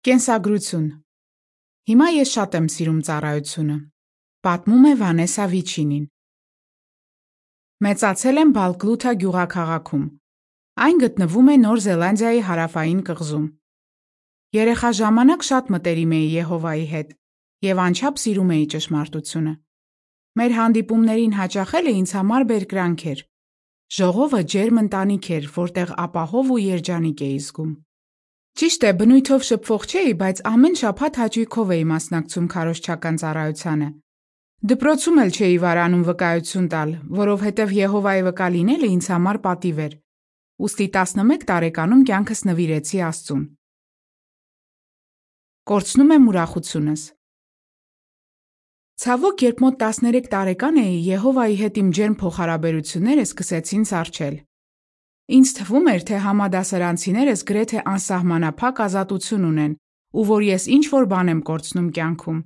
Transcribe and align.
Կենսագրություն 0.00 0.84
Հիմա 1.90 2.06
ես 2.14 2.30
շատ 2.34 2.54
եմ 2.56 2.66
սիրում 2.72 3.00
ծառայությունը։ 3.04 3.74
Պատմում 4.46 4.84
է 4.90 4.92
Վանեսա 5.00 5.44
Վիչինին։ 5.52 6.06
Մեծացել 7.84 8.40
եմ 8.42 8.54
Բալկլութա 8.56 9.12
գյուղաքաղաքում։ 9.24 10.06
Այն 10.86 11.02
գտնվում 11.02 11.50
է 11.54 11.56
Նոր 11.66 11.82
Զելանդիայի 11.86 12.40
հարավային 12.48 13.02
կղզում։ 13.10 13.44
Երեխա 14.56 14.90
ժամանակ 15.00 15.46
շատ 15.50 15.70
մտերիմ 15.76 16.16
էի 16.20 16.32
Եհովայի 16.38 16.88
հետ 16.96 17.12
եւ 17.68 17.84
անչափ 17.84 18.24
սիրում 18.24 18.56
էի 18.56 18.64
ճշմարտությունը։ 18.76 19.54
Մեր 20.40 20.56
հանդիպումներին 20.60 21.38
հաճախելը 21.42 21.96
ինձ 22.00 22.16
համար 22.20 22.48
բերկրանք 22.54 23.06
էր։ 23.12 23.22
Ժողովը 24.00 24.42
ջերմ 24.56 24.82
ընտանիք 24.86 25.30
էր, 25.36 25.52
որտեղ 25.60 25.94
ապահով 26.08 26.56
ու 26.56 26.60
երջանիկ 26.70 27.24
էի 27.28 27.38
զգում։ 27.44 27.72
Ճիշտ 28.58 28.84
է, 28.84 28.90
բնույթով 29.00 29.44
շփվող 29.46 29.84
չէի, 29.90 30.12
բայց 30.20 30.40
ամեն 30.50 30.74
շաբաթ 30.80 31.18
հաճույքով 31.20 31.70
էի 31.76 31.84
մասնակցում 31.90 32.48
քարոզչական 32.54 33.20
ծառայությանը։ 33.22 33.88
Դպրոցում 34.70 35.20
էլ 35.22 35.30
չէի 35.36 35.54
վարանում 35.62 36.02
վկայություն 36.10 36.66
տալ, 36.74 36.90
որովհետև 37.20 37.70
Եհովայի 37.76 38.24
վկա 38.26 38.48
լինելը 38.56 38.90
ինձ 38.96 39.06
համար 39.14 39.38
պատիվ 39.46 39.80
էր։ 39.86 39.94
Ոստի 40.60 40.86
11 40.96 41.46
տարեկանում 41.48 42.02
կյանքս 42.10 42.44
նվիրեցի 42.50 43.00
Աստծուն։ 43.06 43.46
Կորցնում 45.70 46.12
եմ 46.18 46.28
ուրախությունս։ 46.34 47.02
Ցավոք, 49.00 49.42
երբ 49.46 49.60
մոտ 49.64 49.80
13 49.80 50.30
տարեկան 50.34 50.80
էի, 50.84 50.96
Եհովայի 51.08 51.56
հետ 51.64 51.80
իմ 51.80 51.90
ջերմ 51.96 52.14
փոխհարաբերությունները 52.20 53.24
սկսեցին 53.30 53.84
սառչել։ 53.94 54.36
Ինձ 55.30 55.50
թվում 55.56 55.88
էր, 55.90 56.02
թե 56.08 56.16
համադասարանցիներս 56.24 57.42
գրեթե 57.46 57.82
անսահմանափակ 57.86 58.80
ազատություն 58.86 59.44
ունեն 59.46 59.76
ու 60.10 60.24
որ 60.26 60.42
ես 60.46 60.64
ինչ-որ 60.74 61.04
բան 61.12 61.30
եմ 61.30 61.42
կորցնում 61.46 61.88
կյանքում։ 61.98 62.40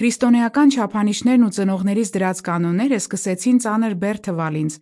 Քրիստոնեական 0.00 0.74
չափանիշներն 0.76 1.46
ու 1.46 1.54
ծնողներիս 1.56 2.12
դրած 2.16 2.42
կանոնները 2.50 2.98
սկսեցին 3.00 3.58
ծանր 3.64 3.94
բեռ 4.04 4.20
թվալ 4.28 4.60
ինձ, 4.60 4.76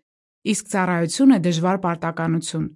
իսկ 0.52 0.68
ծառայությունը 0.74 1.38
դժվար 1.46 1.78
պարտականություն։ 1.86 2.66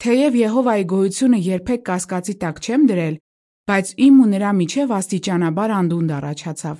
Թեև 0.00 0.36
Եհովայի 0.40 0.84
գոյությունը 0.90 1.40
երբեք 1.46 1.82
կասկածի 1.86 2.34
տակ 2.42 2.60
չեմ 2.66 2.84
դրել, 2.90 3.16
բայց 3.70 3.86
իմ 4.10 4.20
ու 4.20 4.28
նրա 4.34 4.50
միջև 4.58 4.94
աստիճանաբար 4.98 5.74
անդունդ 5.78 6.14
առաջացավ։ 6.18 6.78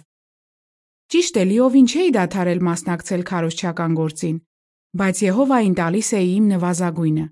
Ճիշտ 1.11 1.35
է, 1.41 1.45
լիովին 1.51 1.91
չէի 1.91 2.11
դադարել 2.17 2.61
մասնակցել 2.71 3.23
քարոզչական 3.31 3.95
գործին, 3.99 4.37
բայց 4.91 5.21
Եհովային 5.23 5.75
տալիս 5.79 6.09
էի 6.19 6.31
իմ 6.37 6.47
նվազագույնը։ 6.51 7.27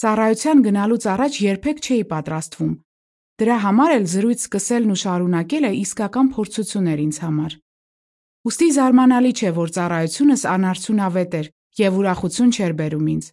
Ծառայության 0.00 0.62
գնալուց 0.64 1.04
առաջ 1.12 1.34
երբեք 1.44 1.82
չէի 1.84 2.04
պատրաստվում։ 2.12 2.70
Դրա 3.40 3.56
համար 3.64 3.92
էլ 3.96 4.06
զրույց 4.12 4.40
սկսելն 4.46 4.94
ու 4.94 5.00
շարունակելը 5.02 5.72
իսկական 5.80 6.30
փորձություն 6.36 6.88
էր 6.92 7.02
ինձ 7.04 7.18
համար։ 7.24 7.52
Ոստի 8.48 8.68
զարմանալի 8.80 9.32
չէ, 9.36 9.50
որ 9.60 9.72
ծառայությունս 9.76 10.42
անարդյունավետ 10.54 11.36
էր 11.40 11.46
եւ 11.84 12.00
ուրախություն 12.00 12.50
չէր 12.56 12.72
բերում 12.80 13.08
ինձ։ 13.12 13.24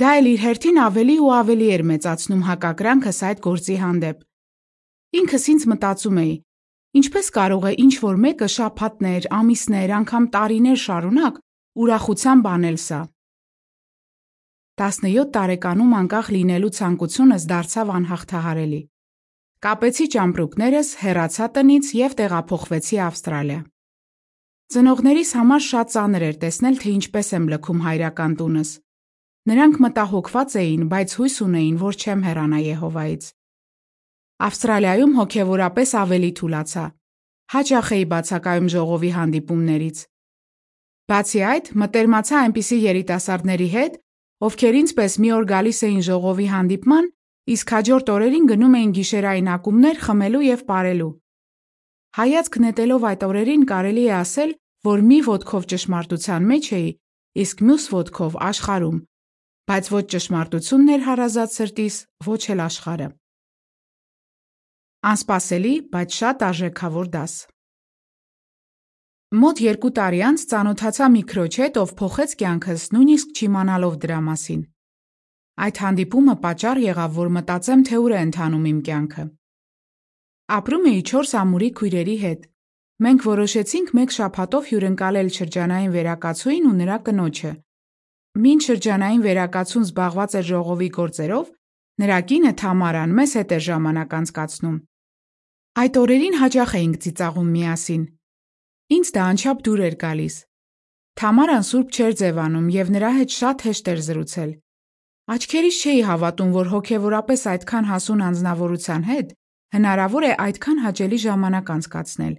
Դա 0.00 0.10
էլ 0.20 0.26
իր 0.30 0.40
հերթին 0.44 0.80
ավելի 0.84 1.16
ու 1.24 1.32
ավելի 1.40 1.68
էր 1.80 1.82
մեծացնում 1.90 2.42
հակակրանքս 2.50 3.18
այդ 3.30 3.38
գործի 3.48 3.76
հանդեպ։ 3.80 4.18
Ինքս 5.20 5.44
ինձ 5.56 5.62
մտածում 5.72 6.20
էի. 6.20 6.34
ինչպես 7.00 7.26
կարող 7.40 7.64
է 7.70 7.72
ինչ 7.80 7.94
որ 8.04 8.16
մեկը 8.20 8.48
շաբաթներ, 8.50 9.26
ամիսներ, 9.40 9.90
անգամ 10.00 10.24
տարիներ 10.34 10.78
շարունակ 10.84 11.34
ուրախությամբ 11.78 12.46
անել 12.50 12.78
սա։ 12.82 13.00
17 14.80 15.26
տարեկանում 15.36 15.92
անկախ 16.00 16.30
լինելու 16.34 16.72
ցանկությունս 16.78 17.42
դարձավ 17.50 17.92
անհաղթահարելի։ 17.94 18.80
Կապեցի 19.60 20.06
ճամպրուկներս, 20.14 20.88
հեռացա 21.04 21.46
տնից 21.56 21.90
եւ 22.00 22.14
տեղափոխվեցի 22.20 22.96
Ավստրալիա։ 23.06 23.60
Ծնողներիս 24.70 25.30
համար 25.36 25.62
շատ 25.70 25.92
ծանր 25.94 26.24
էր 26.30 26.36
տեսնել, 26.44 26.76
թե 26.80 26.90
ինչպես 26.96 27.28
եմ 27.36 27.46
լքում 27.52 27.80
հայրական 27.86 28.32
տունս։ 28.40 28.70
Նրանք 29.50 29.76
մտահոգված 29.84 30.56
էին, 30.60 30.82
բայց 30.90 31.14
հույս 31.20 31.36
ունեին, 31.44 31.76
որ 31.80 31.94
չեմ 32.00 32.20
հեռանա 32.30 32.60
Եհովայից։ 32.70 33.24
Ավստրալիայում 34.46 35.12
հոգեվորապես 35.20 35.90
ավելի 36.00 36.30
թուլացա։ 36.40 36.84
Հաճախ 37.50 37.88
էի 38.00 38.04
բացակայում 38.14 38.68
ժողովի 38.74 39.10
հանդիպումներից։ 39.20 39.98
Բացի 41.10 41.40
այդ, 41.42 41.68
մտերմացա 41.82 42.36
այնպիսի 42.40 42.76
երիտասարդների 42.84 43.68
հետ, 43.70 43.96
ովքեր 44.46 44.76
ինձպես 44.80 45.16
մի 45.22 45.30
օր 45.36 45.46
գալիս 45.50 45.80
էին 45.88 46.04
ժողովի 46.06 46.46
հանդիպման, 46.50 47.08
իսկ 47.50 47.72
հաջորդ 47.74 48.12
օրերին 48.14 48.46
գնում 48.50 48.76
էին 48.78 48.92
գիշերային 49.00 49.50
ակումբներ 49.54 50.00
խմելու 50.04 50.42
եւ 50.46 50.62
ապարելու։ 50.64 51.10
Հայացք 52.20 52.58
նետելով 52.62 53.06
այդ 53.10 53.24
օրերին 53.26 53.64
կարելի 53.70 54.04
է 54.06 54.14
ասել, 54.20 54.54
որ 54.90 55.02
մի 55.10 55.18
ոդքով 55.26 55.66
ճշմարտության 55.70 56.46
մեջ 56.50 56.68
էի, 56.78 56.90
իսկ 57.42 57.62
մյուս 57.66 57.84
ոդքով 57.94 58.38
աշխարում, 58.50 58.98
բայց 59.70 59.90
ոչ 59.94 60.04
ճշմարտությունն 60.14 60.92
էր 60.94 61.02
հարազատ 61.10 61.56
սրտիս, 61.56 61.96
ոչ 62.26 62.42
էլ 62.54 62.62
աշխարը։ 62.70 63.08
Անսպասելի, 65.10 65.74
բայց 65.90 66.16
շատ 66.20 66.42
արժեքավոր 66.50 67.10
դաս։ 67.14 67.34
Մոտ 69.30 69.60
երկու 69.62 69.88
տարի 69.94 70.20
անց 70.26 70.42
ծանոթացա 70.50 71.06
մի 71.14 71.20
քրոջ 71.30 71.56
հետ, 71.62 71.76
ով 71.78 71.90
փոխեց 72.00 72.32
կյանքս, 72.40 72.86
նույնիսկ 72.94 73.28
չիմանալով 73.38 73.94
դրա 74.02 74.18
մասին։ 74.26 74.64
Այդ 75.66 75.80
հանդիպումը 75.82 76.34
պատճառ 76.42 76.80
եղավ, 76.82 77.12
որ 77.20 77.30
մտածեմ, 77.36 77.84
թե 77.86 78.00
ուր 78.02 78.14
է 78.16 78.18
ընթանում 78.26 78.66
իմ 78.70 78.80
կյանքը։ 78.90 79.24
Ապրում 80.58 80.90
էի 80.90 81.02
4 81.14 81.32
ամուրի 81.44 81.70
քույրերի 81.78 82.18
հետ։ 82.26 82.50
Մենք 83.06 83.26
որոշեցինք 83.30 83.94
մեկ 84.00 84.14
շաբաթով 84.18 84.62
հյուրընկալել 84.70 85.28
շրջանային 85.38 85.92
վերակացուին 85.94 86.70
ու 86.70 86.76
նրա 86.82 86.96
կնոջը։ 87.06 87.52
Մինչ 88.50 88.62
շրջանային 88.66 89.26
վերակացուն 89.30 89.84
զբաղված 89.86 90.38
էր 90.40 90.46
ժողովի 90.50 90.88
գործերով, 90.98 91.46
նրա 92.02 92.18
կինը 92.30 92.52
Թամարան 92.60 93.14
մեզ 93.20 93.30
հետ 93.38 93.52
էր 93.54 93.62
ժամանակ 93.70 94.10
անցկացնում։ 94.20 94.78
Այդ 95.80 95.94
օրերին 96.02 96.36
հաճախ 96.40 96.72
էինք 96.80 97.04
ծիծաղում 97.06 97.52
միասին։ 97.54 98.02
Ինձ 98.90 99.10
դա 99.14 99.24
անչափ 99.30 99.58
դուր 99.66 99.80
էր 99.86 99.96
գալիս։ 100.00 100.36
Թամարան 101.20 101.64
սուրբ 101.70 101.88
չէր 101.94 102.14
ձևանում 102.20 102.68
եւ 102.74 102.88
նրա 102.94 103.10
հետ 103.20 103.34
շատ 103.40 103.64
հեշտ 103.66 103.90
էր 103.92 104.00
զրուցել։ 104.06 104.50
Աչքերիս 105.30 105.76
չէի 105.80 106.00
հավատում, 106.10 106.50
որ 106.58 106.70
հոգեվորապես 106.74 107.42
այդքան 107.50 107.90
հասուն 107.90 108.24
անznավորության 108.30 109.04
հետ 109.10 109.28
հնարավոր 109.76 110.24
է 110.26 110.32
այդքան 110.44 110.78
հաճելի 110.84 111.18
ժամանակ 111.24 111.70
անցկացնել։ 111.74 112.34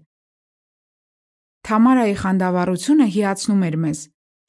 Թամարայի 1.67 2.16
խանդավառությունը 2.22 3.07
հիացնում 3.16 3.63
էր 3.69 3.78
մեզ։ 3.85 4.00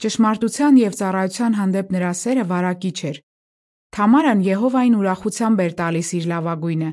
Ճշմարտության 0.02 0.80
եւ 0.82 0.96
ծառայության 0.98 1.56
հանդեպ 1.60 1.94
նրա 1.94 2.12
սերը 2.22 2.44
վարակիչ 2.50 2.98
էր։ 3.12 3.22
Թամարան 3.92 4.44
Եհովային 4.48 4.98
ուրախությամբ 4.98 5.62
էր 5.62 5.72
տալիս 5.78 6.08
իր 6.18 6.26
լավագույնը, 6.32 6.90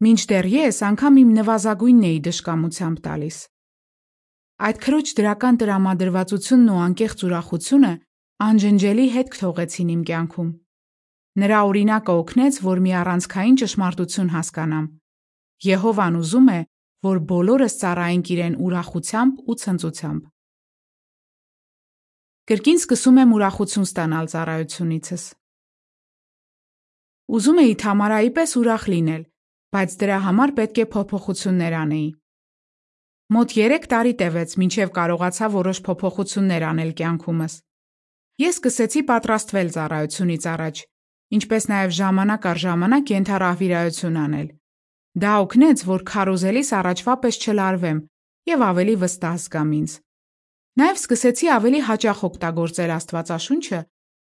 մինչդեռ 0.00 0.46
ես 0.56 0.78
անգամ 0.90 1.22
իմ 1.22 1.32
նվազագույնն 1.38 2.06
էի 2.10 2.20
դժկամությամբ 2.26 3.02
տալիս։ 3.06 3.38
Այդ 4.60 4.80
քրոջ 4.84 5.10
դրական 5.16 5.56
տրամադրվածությունն 5.60 6.72
ու 6.72 6.80
անկեղծ 6.84 7.22
ուրախությունը 7.26 7.92
անջնջելի 8.44 9.06
հետք 9.14 9.38
թողեցին 9.40 9.92
իմ 9.94 10.02
կյանքում։ 10.10 10.50
Նրա 11.40 11.60
օրինակը 11.70 12.16
օգնեց, 12.20 12.58
որ 12.66 12.82
մի 12.84 12.92
առանցքային 13.00 13.56
ճշմարտություն 13.62 14.28
հասկանամ։ 14.34 14.86
Եհովան 15.64 16.20
ուզում 16.20 16.52
է, 16.52 16.60
որ 17.08 17.22
բոլորս 17.30 17.74
ծառայենք 17.80 18.30
իրեն 18.36 18.54
ուրախությամբ 18.60 19.40
ու 19.48 19.58
ցնծությամբ։ 19.64 20.22
Կրկին 22.50 22.80
սկսում 22.84 23.20
եմ 23.24 23.34
ուրախություն 23.40 23.86
ստանալ 23.88 24.30
ծառայությունիցս։ 24.34 25.24
Ուզում 27.30 27.60
էի 27.64 27.74
Թամարայի 27.80 28.30
պես 28.36 28.56
ուրախ 28.60 28.84
լինել, 28.92 29.22
բայց 29.70 29.90
դրա 30.04 30.16
համար 30.28 30.50
պետք 30.60 30.80
է 30.84 30.86
փոփոխություններ 30.92 31.76
անեի։ 31.80 32.08
Մոտ 33.30 33.52
3 33.54 33.84
տարի 33.90 34.12
տևեց, 34.18 34.52
մինչև 34.58 34.88
կարողացա 34.94 35.48
որոշ 35.54 35.78
փոփոխություններ 35.86 36.64
անել 36.66 36.88
կյանքումս։ 36.98 37.52
Ես 38.42 38.56
սկսեցի 38.58 39.02
պատրաստվել 39.10 39.68
ծառայությունից 39.76 40.46
առաջ, 40.50 40.80
ինչպես 41.38 41.68
նաև 41.70 41.94
ժամանակ 42.00 42.48
առ 42.50 42.60
ժամանակ 42.64 43.12
ենթարահվիրայություն 43.14 44.18
անել։ 44.24 44.48
Դա 45.22 45.36
օգնեց, 45.44 45.86
որ 45.92 46.04
քարոզելիս 46.10 46.70
առաջվա 46.80 47.14
պես 47.22 47.40
չլարվեմ 47.46 48.02
եւ 48.50 48.66
ավելի 48.66 48.98
վստահ 49.06 49.38
զգամ 49.46 49.70
ինձ։ 49.78 49.96
Նաև 50.80 51.00
սկսեցի 51.00 51.46
ավելի 51.54 51.80
հաճախ 51.86 52.18
օգտագործել 52.30 52.90
Աստվածաշունչը 52.98 53.80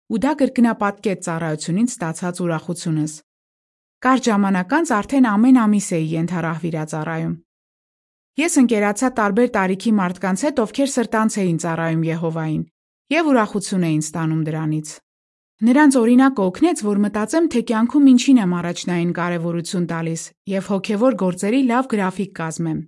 ու 0.10 0.22
դա 0.22 0.32
կրկնապատկեց 0.38 1.20
ծառայությունից 1.26 1.94
ստացած 1.98 2.46
ուրախությունս։ 2.46 3.14
Կարճ 4.06 4.24
ժամանակ 4.30 4.74
անց 4.80 4.98
արդեն 5.02 5.30
ամեն 5.34 5.62
ամիս 5.66 5.88
էի 5.98 6.08
ենթարահվիրածառայում։ 6.20 7.38
Ես 8.40 8.54
ընկերացա 8.62 9.08
տարբեր 9.20 9.50
տարիքի 9.56 9.92
մարդկանց 10.00 10.42
հետ, 10.46 10.60
ովքեր 10.64 10.90
սրտանց 10.94 11.36
էին 11.42 11.58
ծառայում 11.60 12.04
Եհովային 12.08 12.62
եւ 13.10 13.30
ուրախություն 13.32 13.86
էին 13.90 14.04
ստանում 14.06 14.44
դրանից։ 14.48 14.92
Նրանց 15.60 15.96
օրինակը 16.00 16.44
օգնեց, 16.46 16.82
որ 16.88 17.00
մտածեմ, 17.04 17.48
թե 17.52 17.62
կյանքում 17.70 18.06
ինչին 18.10 18.40
եմ 18.40 18.54
առաջնային 18.60 19.12
կարևորություն 19.18 19.88
տալիս 19.90 20.22
եւ 20.54 20.70
հոգեվոր 20.72 21.18
գործերի 21.20 21.62
լավ 21.68 21.90
գրաֆիկ 21.94 22.32
կազմեմ։ 22.40 22.80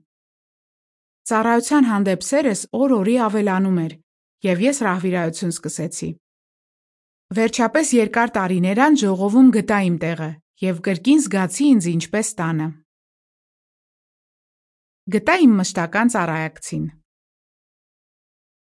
Ծառայության 1.32 1.90
հանդեպ 1.92 2.24
սերս 2.32 2.62
օր-օրի 2.80 3.16
ավելանում 3.28 3.82
էր, 3.82 3.94
եւ 4.48 4.64
ես 4.72 4.78
ռահվիրայություն 4.88 5.52
սկսեցի։ 5.52 6.10
Վերջապես 7.42 7.92
երկար 7.98 8.32
տարիներ 8.40 8.82
անց 8.88 9.04
ժողովում 9.04 9.52
գտա 9.58 9.82
իմ 9.92 9.98
տեղը 10.06 10.32
եւ 10.62 10.82
կրկին 10.88 11.22
զգացի 11.28 11.68
ինձ 11.76 11.90
ինչպես 11.92 12.32
տանը։ 12.40 12.70
Գտա 15.10 15.36
իմ 15.42 15.54
մշտական 15.58 16.12
ծառայակցին։ 16.14 16.88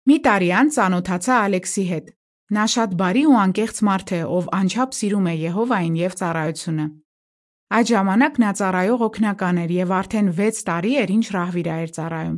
Մի 0.10 0.18
տարի 0.26 0.50
անց 0.62 0.76
ծանոթացա 0.78 1.38
Ալեքսի 1.50 1.86
հետ, 1.92 2.12
Նա 2.52 2.66
շատ 2.68 2.96
բարի 3.00 3.22
ու 3.32 3.36
անկեղծ 3.40 3.78
մարդ 3.88 4.10
է, 4.12 4.18
ով 4.38 4.48
անչափ 4.58 4.96
սիրում 4.98 5.28
է 5.32 5.36
Եհովային 5.40 5.94
եւ 6.02 6.16
ծառայությունը։ 6.20 6.88
Այդ 7.78 7.92
ժամանակ 7.92 8.40
նա 8.44 8.50
ծառայող 8.60 9.06
օգնական 9.08 9.62
էր 9.62 9.72
եւ 9.78 9.94
արդեն 9.98 10.32
6 10.42 10.60
տարի 10.68 10.92
էր 11.02 11.14
ինչ 11.16 11.26
ռահվիրա 11.36 11.78
էր 11.86 11.94
ծառայում։ 11.98 12.36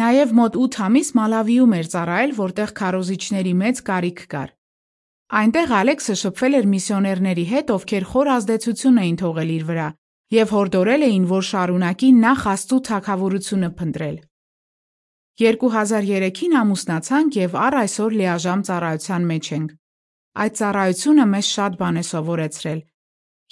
Նաեւ 0.00 0.34
մոտ 0.40 0.58
8 0.64 0.80
ամիս 0.88 1.12
Մալավիում 1.20 1.76
էր 1.78 1.86
ծառայել, 1.92 2.32
որտեղ 2.40 2.74
քարոզիչների 2.80 3.54
մեծ 3.60 3.84
կարիք 3.92 4.24
կար։ 4.32 4.50
Այնտեղ 5.38 5.78
Ալեքսը 5.84 6.14
շփվել 6.24 6.58
էր 6.58 6.72
միսիոներների 6.72 7.46
հետ, 7.52 7.72
ովքեր 7.76 8.04
խոր 8.08 8.36
ազդեցություն 8.38 9.00
էին 9.04 9.20
թողել 9.20 9.56
իր 9.58 9.64
վրա 9.68 9.88
եւ 10.34 10.50
հորդորել 10.52 11.04
էին, 11.08 11.24
որ 11.28 11.44
շարունակի 11.48 12.08
նախ 12.22 12.40
Աստծո 12.52 12.78
թակավորությունը 12.88 13.70
փնտրել։ 13.78 14.16
2003-ին 15.40 16.54
ամուսնացանք 16.60 17.36
եւ 17.38 17.52
առ 17.64 17.76
այսօր 17.80 18.16
լիաժամ 18.20 18.64
ծառայության 18.68 19.28
մեջ 19.30 19.50
ենք։ 19.58 19.70
Այդ 20.42 20.58
ծառայությունը 20.58 21.26
մեզ 21.32 21.46
շատ 21.58 21.78
բան 21.78 21.98
է 21.98 22.04
սովորեցրել։ 22.08 22.80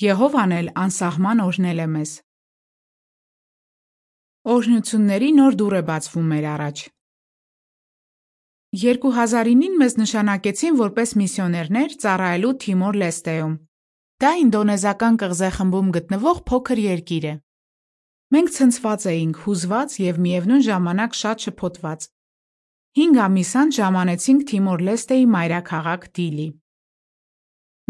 Եհովան 0.06 0.52
էլ 0.56 0.68
անսահման 0.84 1.42
օրհնել 1.46 1.80
է 1.80 1.88
մեզ։ 1.96 2.10
Օրհնությունների 4.56 5.30
նոր 5.38 5.56
դուռ 5.62 5.76
է 5.80 5.82
բացվում 5.86 6.26
մեր 6.32 6.48
առաջ։ 6.56 6.82
2009-ին 8.76 9.78
մեզ 9.80 9.94
նշանակեցին 10.02 10.76
որպես 10.82 11.14
միսիոներներ 11.22 11.96
ծառայելու 12.02 12.52
Թիմոր 12.66 12.98
Լեստեում։ 13.02 13.54
Դա 14.16 14.28
ինդոնեզական 14.40 15.16
կղզեխմբում 15.20 15.88
գտնվող 15.94 16.38
փոքր 16.48 16.80
երկիր 16.82 17.24
է։ 17.30 17.32
Մենք 18.32 18.52
ցնցված 18.54 19.02
էինք, 19.10 19.40
հուզված 19.44 19.96
եւ 20.02 20.20
միևնույն 20.26 20.62
ժամանակ 20.66 21.18
շատ 21.18 21.44
շփոթված։ 21.46 22.06
5 22.96 23.20
ամիս 23.26 23.50
անց 23.60 23.76
ժամանեցինք 23.76 24.46
Թիմոր 24.50 24.84
Լեստեի 24.86 25.26
մայրաքաղաք 25.34 26.06
Դիլի։ 26.16 26.48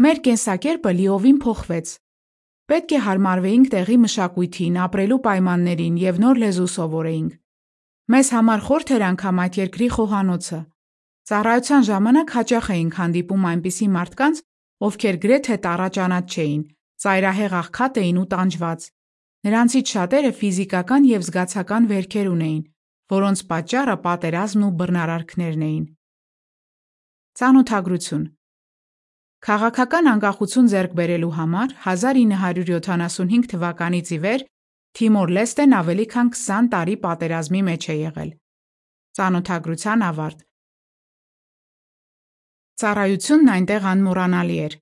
Մեր 0.03 0.19
կենսակերպը 0.27 0.93
լիովին 0.97 1.39
փոխվեց։ 1.47 1.93
Պետք 2.67 2.91
է 2.91 2.99
հարմարվեինք 3.07 3.71
տեղի 3.77 3.97
մշակույթին, 4.03 4.75
ապրելու 4.83 5.21
պայմաններին 5.31 5.95
եւ 6.03 6.21
նոր 6.27 6.41
լեզու 6.43 6.67
սովորեինք։ 6.75 7.31
Մեզ 8.11 8.27
համար 8.35 8.67
խորթ 8.67 8.93
էր 8.97 9.07
անգամ 9.15 9.41
այդ 9.47 9.61
երկրի 9.63 9.87
խոհանոցը։ 9.95 10.59
Ծառայության 11.27 11.87
ժամանակ 11.87 12.35
հաճախ 12.35 12.69
էինք 12.75 12.99
հանդիպում 12.99 13.47
այնպիսի 13.47 13.87
մարդկանց, 13.95 14.43
ովքեր 14.85 15.15
գրեթե 15.23 15.57
տարաճանած 15.65 16.37
չէին, 16.37 16.63
ծայրահեղ 17.01 17.57
աղքատ 17.61 17.99
էին 18.03 18.21
ու 18.21 18.29
տանջված, 18.33 18.81
Նրանցից 19.47 19.91
շատերը 19.93 20.29
ֆիզիկական 20.37 21.03
եւ 21.07 21.21
զգացական 21.27 21.85
վերքեր 21.87 22.27
ունեին, 22.31 22.63
որոնց 23.13 23.43
պատճառը 23.51 23.95
պատերազմն 24.05 24.65
ու 24.67 24.71
բռնարարքներն 24.79 25.63
էին։ 25.67 25.85
Ծանոթագրություն. 27.37 28.25
Քաղաքական 29.47 30.09
անկախություն 30.13 30.69
ձեռք 30.73 30.97
բերելու 30.97 31.31
համար 31.37 31.75
1975 31.85 33.47
թվականից 33.53 34.11
ի 34.17 34.19
վեր 34.25 34.45
Թիմոր 34.97 35.33
Լեստեն 35.37 35.77
ավելի 35.77 36.05
քան 36.11 36.33
20 36.33 36.69
տարի 36.73 36.95
պատերազմի 37.05 37.61
մեջ 37.69 37.89
է 37.93 37.97
եղել։ 38.01 38.31
Ծանոթագրության 39.17 40.05
ավարտ 40.09 40.46
Ծառայությունն 42.77 43.47
այնտեղ 43.53 43.85
անմոռանալի 43.91 44.57
էր։ 44.67 44.73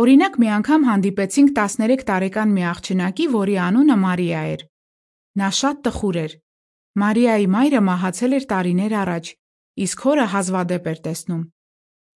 Օրինակ 0.00 0.36
մի 0.40 0.48
անգամ 0.56 0.84
հանդիպեցինք 0.88 1.50
13 1.58 2.04
տարեկան 2.10 2.54
մի 2.56 2.64
աղջնակի, 2.70 3.26
որի 3.34 3.56
անունը 3.66 3.96
Մարիա 4.04 4.44
էր։ 4.54 4.62
Նա 5.40 5.50
շատ 5.60 5.82
տխուր 5.86 6.18
էր։ 6.20 6.36
Մարիայի 7.02 7.50
մայրը 7.54 7.82
մահացել 7.90 8.36
էր 8.38 8.46
տարիներ 8.52 8.94
առաջ, 9.00 9.32
իսկ 9.84 10.06
հորը 10.06 10.26
հազվադեպ 10.34 10.88
էր 10.90 11.02
տեսնում։ 11.10 11.42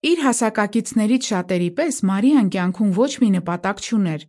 Իր 0.05 0.25
հասակակիցներից 0.25 1.29
շատերի 1.35 1.69
պես 1.79 2.01
Մարիան 2.09 2.49
կյանքում 2.55 2.97
ոչ 3.05 3.13
մի 3.21 3.29
նպատակ 3.37 3.85
չուներ։ 3.85 4.27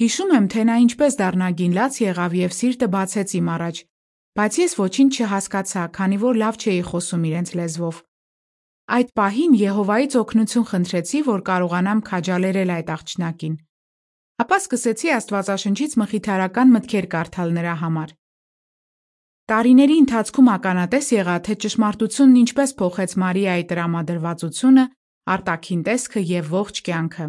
Հիշում 0.00 0.34
եմ, 0.36 0.48
թե 0.56 0.66
նա 0.68 0.76
ինչպես 0.86 1.14
դառնագին 1.20 1.76
լաց 1.76 1.94
եղավ 2.06 2.40
եւ 2.40 2.56
սիրտը 2.56 2.88
բացեց 2.96 3.30
իմ 3.36 3.46
առաջ, 3.56 3.76
բայց 4.36 4.58
ես 4.64 4.72
ոչինչ 4.80 5.12
չհասկացա, 5.16 5.82
քանի 5.96 6.18
որ 6.24 6.40
լավ 6.42 6.60
չէի 6.60 6.82
խոսում 6.90 7.24
իրենց 7.30 7.56
լեզվով։ 7.60 7.96
Այդ 8.86 9.08
պահին 9.18 9.54
Եհովայից 9.58 10.12
օգնություն 10.20 10.64
խնդրեցի, 10.70 11.20
որ 11.26 11.40
կարողանամ 11.46 12.00
քաջալերել 12.06 12.70
այդ 12.74 12.90
աղջնակին։ 12.94 13.54
Ապա 14.42 14.58
սկսեցի 14.62 15.08
Աստվածաշնչից 15.16 15.96
մխիթարական 16.02 16.68
մտքեր 16.76 17.08
կարդալ 17.14 17.50
նրա 17.56 17.72
համար։ 17.80 18.12
Տարիների 19.50 19.96
ընթացքում 20.02 20.50
ականատես 20.52 21.08
եղա, 21.16 21.34
թե 21.46 21.56
ճշմարտությունն 21.66 22.38
ինչպես 22.42 22.70
փոխեց 22.78 23.16
Մարիայի 23.22 23.64
տրամադրվածությունը, 23.72 24.84
արտաքին 25.34 25.82
տեսքը 25.86 26.22
եւ 26.30 26.52
ողջ 26.54 26.80
կյանքը։ 26.86 27.26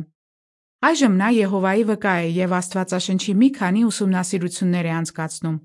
Այժմ 0.88 1.16
նա 1.18 1.30
Եհովայի 1.38 1.88
վկա 1.90 2.14
է 2.22 2.28
եւ 2.38 2.54
Աստվածաշնչի 2.58 3.34
մի 3.42 3.50
քանի 3.58 3.82
ուսումնասիրություններ 3.88 4.86
է 4.86 4.94
անցկացնում։ 4.98 5.58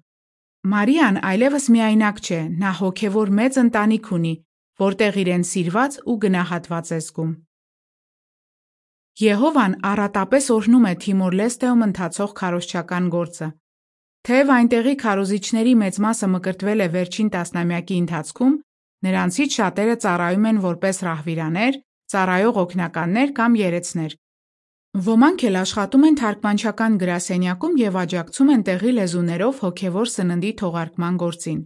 Մարիան 0.72 1.20
այլևս 1.32 1.68
միայնակ 1.76 2.22
չէ, 2.22 2.40
նա 2.62 2.70
հոգևոր 2.80 3.32
մեծ 3.42 3.60
ընտանիք 3.62 4.10
ունի, 4.16 4.34
որտեղ 4.80 5.18
իրեն 5.22 5.44
սիրված 5.52 5.98
ու 6.08 6.16
գնահատված 6.24 6.92
է 6.96 7.00
զգում։ 7.02 7.32
Եհովան 9.20 9.74
առատապես 9.84 10.46
օրհնում 10.56 10.86
է 10.88 10.94
Թիմոր 11.04 11.34
Լեստեում 11.42 11.84
ընթացող 11.86 12.30
քարոզչական 12.38 13.08
գործը։ 13.12 13.48
Թեև 14.22 14.52
այնտեղի 14.56 14.94
քարոզիչների 15.02 15.74
մեծ 15.82 15.96
մասը 16.04 16.28
մկրտվել 16.32 16.80
է 16.80 16.88
վերջին 16.96 17.28
տասնամյակի 17.34 17.96
ընթացքում, 18.02 18.54
նրանցից 19.02 19.56
շատերը 19.58 19.96
ծառայում 20.04 20.48
են 20.52 20.60
որպես 20.62 21.02
ռահվիրաներ, 21.08 21.78
ծառայող 22.12 22.60
օգնականներ 22.62 23.32
կամ 23.42 23.58
երեցներ։ 23.60 24.16
Ոմանք 24.92 25.44
էլ 25.48 25.56
աշխատում 25.62 26.02
են 26.08 26.16
թարգմանչական 26.20 26.96
գրասենյակում 27.02 27.76
եւ 27.82 27.94
աջակցում 28.02 28.50
են 28.52 28.64
տեղի 28.68 28.92
լեզուներով 29.02 29.60
հոգեվոր 29.64 30.08
սննդի 30.14 30.50
թողարկման 30.62 31.14
գործին։ 31.22 31.60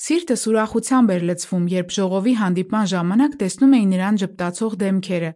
Սիրտս 0.00 0.42
ուրախությամբ 0.48 1.10
էր 1.12 1.24
լցվում, 1.28 1.64
երբ 1.70 1.90
ժողովի 1.92 2.32
հանդիպման 2.40 2.86
ժամանակ 2.92 3.32
տեսնում 3.40 3.74
էի 3.76 3.86
նրան 3.90 4.18
ճպտացող 4.20 4.76
դեմքերը, 4.80 5.32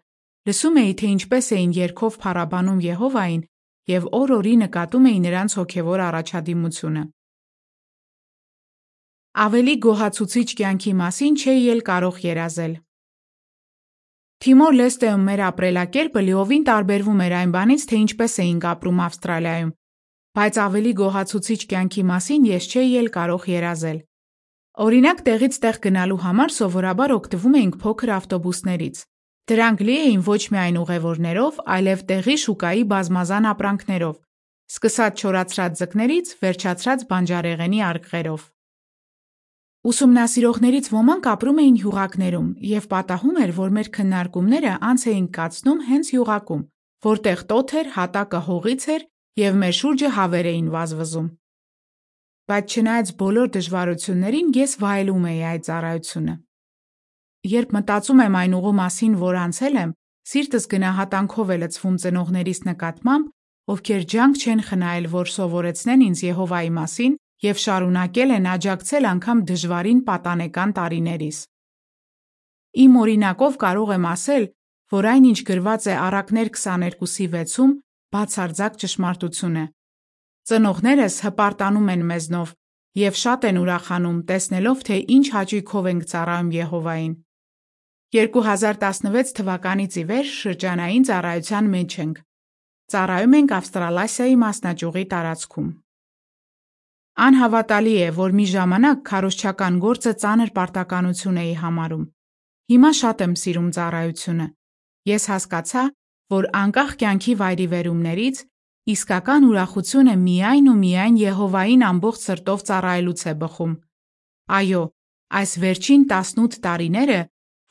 լսում 0.48 0.78
էի, 0.82 0.94
թե 1.00 1.10
ինչպես 1.14 1.50
էին 1.56 1.74
երկով 1.78 2.16
փառաբանում 2.22 2.78
Եհովային 2.84 3.42
եւ 3.92 4.06
օր-օրի 4.18 4.54
նկատում 4.62 5.08
էի 5.10 5.18
նրանց 5.24 5.56
հոգեվոր 5.58 6.02
առաջադիմությունը։ 6.04 7.02
Ավելի 9.44 9.74
գոհացուցիչ 9.84 10.48
կյանքի 10.62 10.92
մասին 11.04 11.38
չէի 11.44 11.68
էլ 11.74 11.84
կարող 11.90 12.22
երազել։ 12.24 12.74
Թիմոր 14.44 14.74
Լեստեում 14.80 15.28
մեր 15.28 15.44
ապրելակերպը 15.50 16.24
լիովին 16.24 16.66
տարբերվում 16.70 17.22
էր 17.24 17.36
այն 17.42 17.54
բանից, 17.58 17.86
թե 17.90 18.00
ինչպես 18.04 18.40
էինք 18.44 18.66
ապրում 18.72 19.04
Ավստրալիայում, 19.10 19.76
բայց 20.40 20.58
ավելի 20.64 20.92
գոհացուցիչ 21.04 21.60
կյանքի 21.74 22.08
մասին 22.14 22.50
ես 22.54 22.72
չէի 22.72 22.98
էլ 23.04 23.14
կարող 23.20 23.48
երազել։ 23.58 24.02
Օրինակ 24.74 25.20
տեղից 25.22 25.56
տեղ 25.62 25.76
գնալու 25.84 26.16
համար 26.18 26.50
սովորաբար 26.50 27.12
օգտվում 27.14 27.52
էինք 27.58 27.74
փոքր 27.78 28.10
ավտոբուսներից։ 28.14 29.02
Դրանք 29.50 29.82
լի 29.86 29.94
էին 30.04 30.24
ոչ 30.26 30.42
միայն 30.50 30.78
ուղևորներով, 30.80 31.60
այլև 31.74 32.02
տեղի 32.08 32.34
շուկայի 32.44 32.82
բազմազան 32.90 33.46
ապրանքներով, 33.50 34.16
սկսած 34.74 35.22
չորացրած 35.22 35.78
ձկներից, 35.78 36.32
վերջացրած 36.42 37.04
բանջարեղենի 37.12 37.80
արկղերով։ 37.90 38.42
Ուսումնասիրողներից 39.94 40.90
ոմանք 40.90 41.30
ապրում 41.34 41.62
էին 41.62 41.78
յուղակներում 41.84 42.50
եւ 42.74 42.90
պատահում 42.90 43.40
էր, 43.44 43.54
որ 43.62 43.72
մեր 43.78 43.88
քննարկումները 43.94 44.74
անց 44.90 45.06
էին 45.14 45.30
կացնում 45.38 45.86
հենց 45.92 46.12
յուղակում, 46.18 46.66
որտեղ 47.14 47.46
տոթ 47.54 47.78
էր, 47.78 47.94
հատակը 47.94 48.44
հողից 48.50 48.90
էր 48.98 49.08
եւ 49.44 49.62
մեր 49.62 49.74
շուրջը 49.84 50.14
հավեր 50.18 50.52
էին 50.54 50.68
վազվզում 50.74 51.32
բայց 52.50 52.74
չնայած 52.74 53.10
բոլոր 53.20 53.48
դժվարություններին 53.56 54.48
ես 54.58 54.72
վայելում 54.84 55.28
էի 55.30 55.40
այդ 55.50 55.62
ծառայությունը։ 55.68 56.34
Երբ 57.54 57.72
մտածում 57.76 58.20
եմ 58.24 58.36
այն 58.40 58.56
ուղու 58.58 58.74
մասին, 58.80 59.14
որ 59.20 59.38
անցել 59.44 59.78
եմ, 59.84 59.94
սիրտս 60.24 60.64
գնահատանքով 60.74 61.52
է 61.54 61.56
լցվում 61.64 61.96
ծնողներիս 62.04 62.60
նկատմամբ, 62.68 63.24
ովքեր 63.74 64.02
ջանք 64.12 64.44
չեն 64.44 64.60
խնայել, 64.68 65.06
որ 65.14 65.30
սովորեցնեն 65.34 66.04
ինձ 66.04 66.20
Եհովայի 66.24 66.72
մասին 66.78 67.16
եւ 67.44 67.60
շարունակել 67.64 68.30
են 68.34 68.48
աջակցել 68.54 69.08
անգամ 69.14 69.38
դժվարին 69.50 70.00
պատանեկան 70.08 70.74
տարիներիս։ 70.78 71.38
Իմ 72.84 72.92
օրինակով 73.04 73.56
կարող 73.64 73.94
եմ 73.94 74.06
ասել, 74.14 74.44
որ 74.94 75.08
այն 75.14 75.24
ինչ 75.32 75.40
գրված 75.48 75.88
է 75.88 75.94
առակներ 76.04 76.48
22-ի 76.54 77.26
6-ում 77.34 77.72
բացարձակ 78.14 78.78
ճշմարտություն 78.84 79.56
է։ 79.60 79.64
Ծնողներս 80.44 81.14
հպարտանում 81.24 81.86
են 81.94 82.02
մեզնով 82.08 82.50
եւ 83.00 83.14
շատ 83.20 83.44
են 83.48 83.60
ուրախանում 83.60 84.18
տեսնելով, 84.28 84.82
թե 84.88 84.96
ինչ 85.14 85.26
հաճույքով 85.34 85.86
ենք 85.92 86.04
ծառայում 86.10 86.50
Եհովային։ 86.54 87.14
2016 88.14 89.32
թվականից 89.38 89.96
ի 89.98 90.04
վեր 90.10 90.28
շրջանային 90.34 91.06
ծառայության 91.08 91.70
մեջ 91.74 91.96
ենք։ 92.04 92.20
Ծառայում 92.92 93.34
ենք 93.40 93.56
Ավստրալասիայի 93.58 94.36
մասնաճյուղի 94.44 95.04
տարածքում։ 95.14 95.70
Անհավատալի 97.24 97.96
է, 98.04 98.08
որ 98.14 98.30
մի 98.38 98.46
ժամանակ 98.52 99.02
քարոշչական 99.08 99.74
գործը 99.82 100.12
ծանր 100.22 100.50
պարտականություն 100.54 101.40
էի 101.40 101.52
համարում։ 101.64 102.04
Հիմա 102.74 102.90
շատ 103.00 103.24
եմ 103.24 103.34
սիրում 103.40 103.68
ծառայությունը։ 103.76 104.46
Ես 105.08 105.24
հասկացա, 105.32 105.82
որ 106.34 106.48
անկախ 106.60 106.90
կյանքի 107.00 107.34
վայրիվերումներից 107.40 108.36
իսկական 108.84 109.44
ուրախությունը 109.48 110.14
միայն 110.20 110.66
ու 110.68 110.76
միայն 110.80 111.14
Եհովային 111.20 111.84
ամբողջ 111.88 112.24
սրտով 112.28 112.64
ծառայելուց 112.68 113.20
է 113.30 113.34
բխում։ 113.40 113.72
Այո, 114.58 114.82
այս 115.40 115.52
վերջին 115.64 116.02
18 116.12 116.58
տարիները, 116.66 117.20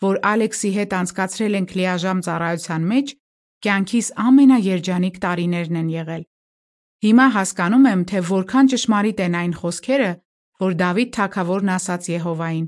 որ 0.03 0.15
Ալեքսի 0.33 0.71
հետ 0.77 0.95
անցկացրել 0.99 1.57
ենք 1.59 1.75
լիաժամ 1.77 2.19
ծառայության 2.27 2.87
մեջ, 2.93 3.13
կյանքիս 3.63 4.07
ամենաերջանիկ 4.27 5.15
տարիներն 5.23 5.79
են 5.83 5.89
եղել։ 5.93 6.23
Հիմա 7.03 7.27
հասկանում 7.37 7.85
եմ, 7.93 8.01
թե 8.09 8.19
որքան 8.33 8.69
ճշմարիտ 8.73 9.19
են 9.23 9.35
այն 9.43 9.53
խոսքերը, 9.59 10.11
որ 10.63 10.75
Դավիթ 10.81 11.09
թագավորն 11.13 11.71
ասաց 11.77 12.03
Եհովային. 12.13 12.67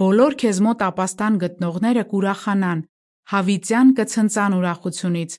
Բոլոր 0.00 0.32
քեզ 0.40 0.58
մոտ 0.66 0.82
ապաստան 0.86 1.38
գտնողները 1.42 2.04
կուրախանան, 2.10 2.80
հավիտյան 3.32 3.88
կցնծան 3.96 4.56
ուրախությունից, 4.56 5.30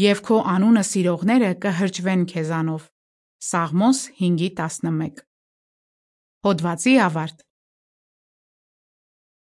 եւ 0.00 0.20
քո 0.26 0.36
անունը 0.54 0.82
սիրողները 0.90 1.50
կհրճվեն 1.62 2.22
քեզանով։ 2.32 2.86
Սաղմոս 3.48 3.98
5:11 4.20 5.22
Հոդվացի 6.44 6.94
ավարտ 7.04 7.44